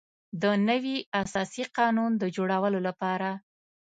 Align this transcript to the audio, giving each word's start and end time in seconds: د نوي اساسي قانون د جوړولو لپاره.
د 0.41 0.43
نوي 0.69 0.97
اساسي 1.21 1.63
قانون 1.77 2.11
د 2.17 2.23
جوړولو 2.35 2.79
لپاره. 2.87 3.29